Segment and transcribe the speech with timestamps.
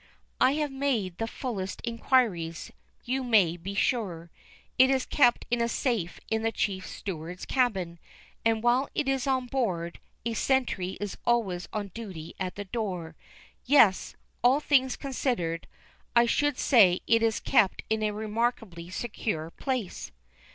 [0.39, 2.71] "I have made the fullest inquiries,
[3.05, 4.31] you may be sure.
[4.79, 7.99] It is kept in a safe in the chief steward's cabin,
[8.43, 13.15] and, while it is on board, a sentry is always on duty at the door.
[13.67, 15.67] Yes, all things considered,
[16.15, 20.11] I should say it is kept in a remarkably secure place."